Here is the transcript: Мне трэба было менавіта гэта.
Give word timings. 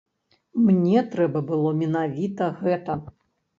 Мне 0.69 1.03
трэба 1.11 1.43
было 1.51 1.75
менавіта 1.83 2.51
гэта. 2.65 2.99